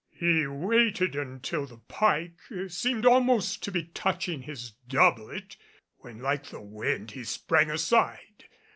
[0.15, 2.35] He waited until the pike
[2.69, 5.57] seemed almost to be touching his doublet,
[5.97, 8.45] when like the wind he sprang aside.